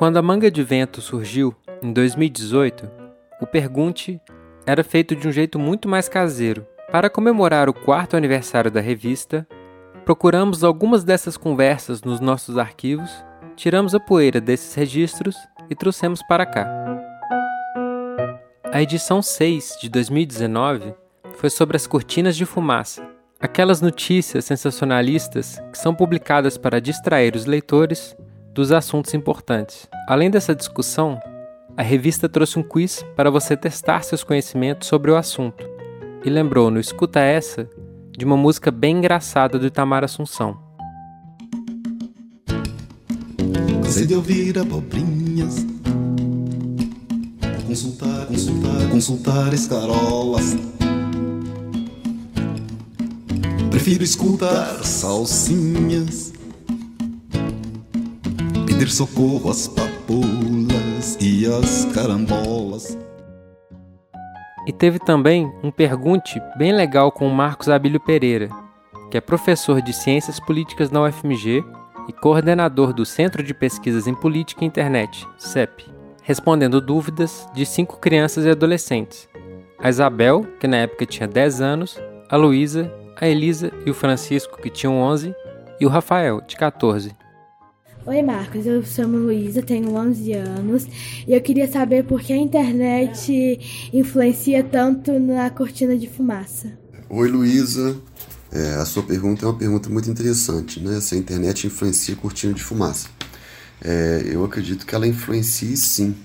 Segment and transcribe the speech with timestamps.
[0.00, 2.90] Quando a Manga de Vento surgiu, em 2018,
[3.38, 4.18] o Pergunte
[4.64, 6.66] era feito de um jeito muito mais caseiro.
[6.90, 9.46] Para comemorar o quarto aniversário da revista,
[10.06, 13.10] procuramos algumas dessas conversas nos nossos arquivos,
[13.54, 15.36] tiramos a poeira desses registros
[15.68, 16.66] e trouxemos para cá.
[18.72, 20.94] A edição 6 de 2019
[21.34, 23.06] foi sobre as cortinas de fumaça,
[23.38, 28.16] aquelas notícias sensacionalistas que são publicadas para distrair os leitores
[28.52, 29.88] dos assuntos importantes.
[30.08, 31.20] Além dessa discussão,
[31.76, 35.64] a revista trouxe um quiz para você testar seus conhecimentos sobre o assunto
[36.24, 37.68] e lembrou no Escuta Essa
[38.16, 40.58] de uma música bem engraçada do Itamar Assunção.
[43.82, 45.66] Cansei de ouvir abobrinhas
[47.66, 50.56] Consultar, consultar, consultar escarolas
[53.70, 56.32] Prefiro escutar salsinhas
[58.80, 62.96] Pedir socorro às papoulas e às carambolas
[64.66, 68.48] e teve também um pergunte bem legal com o Marcos Abílio Pereira,
[69.10, 71.62] que é professor de Ciências Políticas na UFMG
[72.08, 75.84] e coordenador do Centro de Pesquisas em Política e Internet, CEP,
[76.22, 79.28] respondendo dúvidas de cinco crianças e adolescentes.
[79.78, 82.00] A Isabel, que na época tinha 10 anos,
[82.30, 85.34] a Luísa, a Elisa e o Francisco, que tinham 11,
[85.78, 87.14] e o Rafael, de 14.
[88.06, 88.64] Oi, Marcos.
[88.64, 90.86] Eu chamo Luísa, tenho 11 anos
[91.28, 93.60] e eu queria saber por que a internet
[93.92, 96.72] influencia tanto na cortina de fumaça.
[97.10, 97.94] Oi, Luísa.
[98.50, 100.98] É, a sua pergunta é uma pergunta muito interessante, né?
[101.00, 103.06] Se a internet influencia a cortina de fumaça.
[103.84, 106.16] É, eu acredito que ela influencia sim,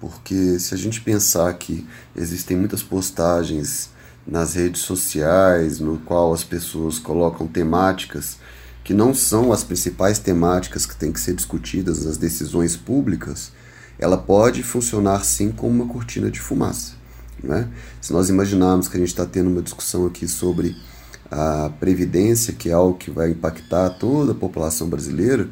[0.00, 3.90] porque se a gente pensar que existem muitas postagens
[4.26, 8.36] nas redes sociais, no qual as pessoas colocam temáticas
[8.88, 13.52] que não são as principais temáticas que têm que ser discutidas nas decisões públicas,
[13.98, 16.94] ela pode funcionar sim como uma cortina de fumaça.
[17.44, 17.68] Né?
[18.00, 20.74] Se nós imaginarmos que a gente está tendo uma discussão aqui sobre
[21.30, 25.50] a previdência, que é algo que vai impactar toda a população brasileira,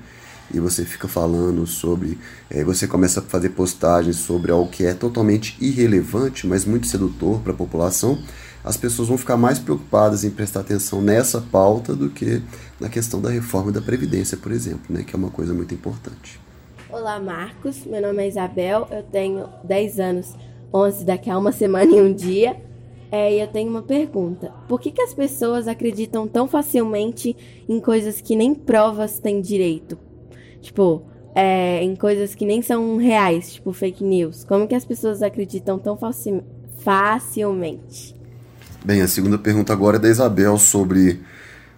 [0.52, 2.18] e você fica falando sobre.
[2.50, 7.40] É, você começa a fazer postagens sobre algo que é totalmente irrelevante, mas muito sedutor
[7.40, 8.18] para a população,
[8.64, 12.42] as pessoas vão ficar mais preocupadas em prestar atenção nessa pauta do que
[12.80, 16.40] na questão da reforma da Previdência, por exemplo, né, que é uma coisa muito importante.
[16.90, 17.84] Olá, Marcos.
[17.84, 20.34] Meu nome é Isabel, eu tenho 10 anos,
[20.72, 22.56] 11 daqui a uma semana e um dia.
[23.10, 24.52] É, e eu tenho uma pergunta.
[24.68, 27.36] Por que, que as pessoas acreditam tão facilmente
[27.68, 29.96] em coisas que nem provas têm direito?
[30.66, 34.42] Tipo, é, em coisas que nem são reais, tipo fake news.
[34.42, 36.42] Como que as pessoas acreditam tão faci
[36.82, 38.16] facilmente?
[38.84, 41.20] Bem, a segunda pergunta agora é da Isabel sobre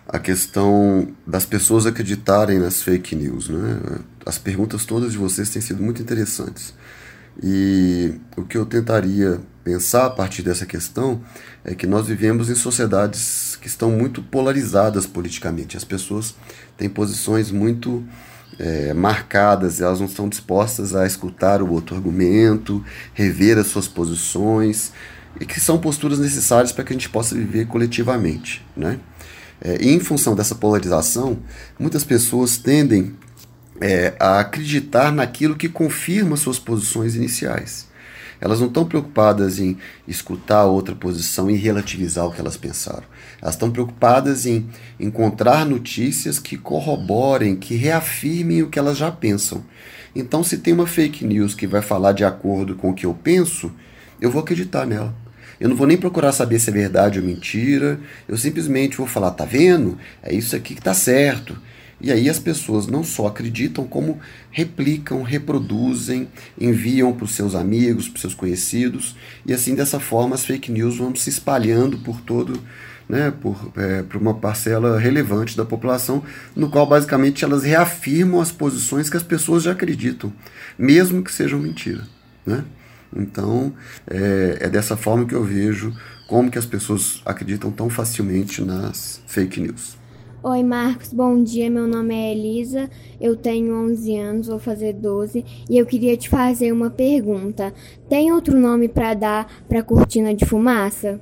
[0.06, 3.50] a questão das pessoas acreditarem nas fake news.
[3.50, 4.00] Né?
[4.25, 6.75] As perguntas todas de vocês têm sido muito interessantes.
[7.43, 11.21] E o que eu tentaria pensar a partir dessa questão
[11.62, 15.77] é que nós vivemos em sociedades que estão muito polarizadas politicamente.
[15.77, 16.34] As pessoas
[16.78, 18.03] têm posições muito
[18.59, 24.92] é, marcadas, elas não estão dispostas a escutar o outro argumento, rever as suas posições
[25.41, 28.64] e que são posturas necessárias para que a gente possa viver coletivamente.
[28.76, 28.98] Né?
[29.60, 31.38] É, em função dessa polarização,
[31.78, 33.14] muitas pessoas tendem
[33.81, 37.86] é, a acreditar naquilo que confirma suas posições iniciais.
[38.41, 39.76] Elas não estão preocupadas em
[40.06, 43.04] escutar outra posição e relativizar o que elas pensaram.
[43.43, 44.69] Elas estão preocupadas em
[44.99, 49.65] encontrar notícias que corroborem, que reafirmem o que elas já pensam.
[50.15, 53.15] Então, se tem uma fake news que vai falar de acordo com o que eu
[53.15, 53.72] penso,
[54.21, 55.15] eu vou acreditar nela.
[55.60, 57.98] Eu não vou nem procurar saber se é verdade ou mentira.
[58.28, 59.98] Eu simplesmente vou falar, tá vendo?
[60.22, 61.59] É isso aqui que tá certo.
[62.00, 64.20] E aí as pessoas não só acreditam, como
[64.50, 66.28] replicam, reproduzem,
[66.59, 70.70] enviam para os seus amigos, para os seus conhecidos, e assim dessa forma as fake
[70.70, 72.60] news vão se espalhando por todo,
[73.09, 76.22] né, por, é, uma parcela relevante da população,
[76.54, 80.33] no qual basicamente elas reafirmam as posições que as pessoas já acreditam,
[80.78, 82.06] mesmo que sejam mentira.
[82.47, 82.65] Né?
[83.16, 83.72] Então,
[84.06, 85.92] é, é dessa forma que eu vejo
[86.28, 89.97] como que as pessoas acreditam tão facilmente nas fake news.
[90.41, 91.69] Oi, Marcos, bom dia.
[91.69, 92.89] Meu nome é Elisa,
[93.21, 97.75] eu tenho 11 anos, vou fazer 12 e eu queria te fazer uma pergunta.
[98.09, 101.21] Tem outro nome para dar para cortina de fumaça?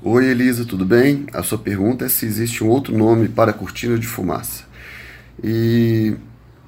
[0.00, 1.26] Oi, Elisa, tudo bem?
[1.32, 4.62] A sua pergunta é se existe um outro nome para cortina de fumaça.
[5.42, 6.14] E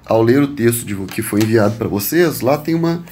[0.05, 3.05] ao ler o texto de, que foi enviado para vocês, lá tem uma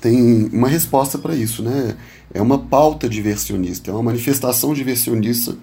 [0.00, 1.94] tem uma resposta para isso, né?
[2.34, 5.56] É uma pauta diversionista, é uma manifestação diversionista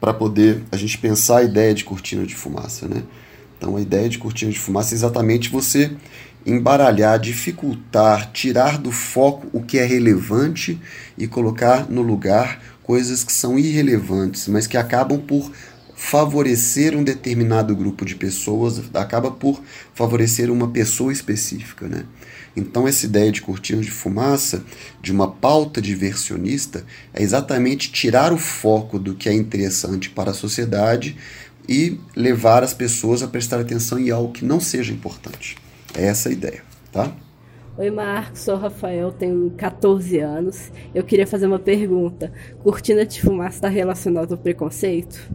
[0.00, 3.02] para poder a gente pensar a ideia de cortina de fumaça, né?
[3.56, 5.90] Então a ideia de cortina de fumaça é exatamente você
[6.46, 10.80] embaralhar, dificultar, tirar do foco o que é relevante
[11.16, 15.50] e colocar no lugar coisas que são irrelevantes, mas que acabam por
[15.94, 19.60] favorecer um determinado grupo de pessoas, acaba por
[19.92, 22.04] favorecer uma pessoa específica, né?
[22.56, 24.64] Então essa ideia de cortina de fumaça,
[25.00, 30.34] de uma pauta diversionista, é exatamente tirar o foco do que é interessante para a
[30.34, 31.16] sociedade
[31.68, 35.56] e levar as pessoas a prestar atenção em algo que não seja importante.
[35.94, 37.12] É essa a ideia, tá?
[37.76, 40.72] Oi, Marcos, sou Rafael, tenho 14 anos.
[40.92, 42.32] Eu queria fazer uma pergunta.
[42.64, 45.30] Cortina de fumaça está relacionada ao preconceito?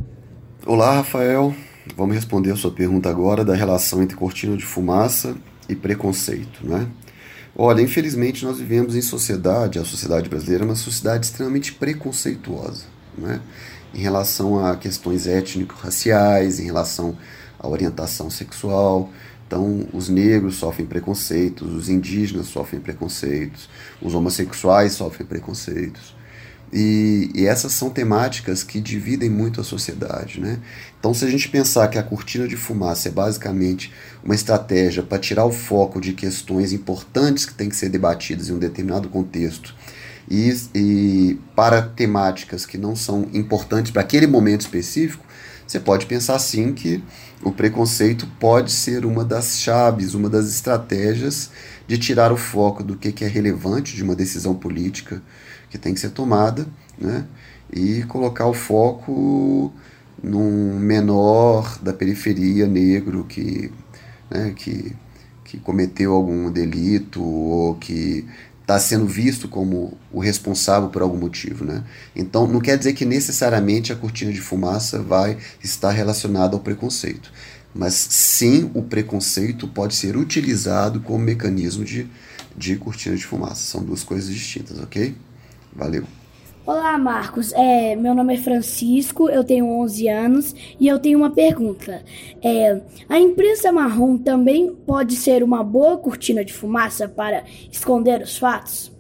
[0.66, 1.56] Olá, Rafael.
[1.96, 5.38] Vamos responder a sua pergunta agora da relação entre cortina de fumaça
[5.70, 6.88] e preconceito, né?
[7.56, 12.86] Olha, infelizmente nós vivemos em sociedade, a sociedade brasileira é uma sociedade extremamente preconceituosa,
[13.18, 13.42] né?
[13.94, 17.16] Em relação a questões étnico-raciais, em relação
[17.60, 19.12] à orientação sexual,
[19.54, 23.70] então, os negros sofrem preconceitos, os indígenas sofrem preconceitos,
[24.02, 26.16] os homossexuais sofrem preconceitos.
[26.76, 30.40] E, e, essas são temáticas que dividem muito a sociedade.
[30.40, 30.58] Né?
[31.00, 33.94] Então, se a gente pensar que a cortina de fumaça é basicamente
[34.24, 38.54] uma estratégia para tirar o foco de questões importantes que têm que ser debatidas em
[38.54, 39.76] um determinado contexto
[40.28, 45.24] e, e para temáticas que não são importantes para aquele momento específico,
[45.68, 47.04] você pode pensar sim que
[47.44, 51.52] o preconceito pode ser uma das chaves, uma das estratégias
[51.88, 55.22] de tirar o foco do que é relevante de uma decisão política
[55.70, 57.26] que tem que ser tomada, né?
[57.72, 59.74] e colocar o foco
[60.22, 63.72] num menor da periferia negro que,
[64.30, 64.96] né, que,
[65.44, 68.26] que cometeu algum delito ou que
[68.62, 71.66] está sendo visto como o responsável por algum motivo.
[71.66, 71.84] Né?
[72.16, 77.32] Então, não quer dizer que necessariamente a cortina de fumaça vai estar relacionada ao preconceito.
[77.74, 82.08] Mas sim, o preconceito pode ser utilizado como mecanismo de,
[82.56, 83.66] de cortina de fumaça.
[83.66, 85.16] São duas coisas distintas, ok?
[85.76, 86.04] Valeu.
[86.66, 87.52] Olá, Marcos.
[87.52, 92.06] É, meu nome é Francisco, eu tenho 11 anos e eu tenho uma pergunta.
[92.42, 98.38] É, a imprensa marrom também pode ser uma boa cortina de fumaça para esconder os
[98.38, 98.94] fatos?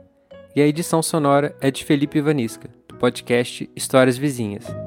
[0.56, 4.83] e a edição sonora é de Felipe Vanisca, do podcast Histórias Vizinhas.